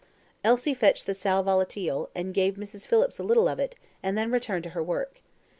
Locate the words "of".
3.47-3.59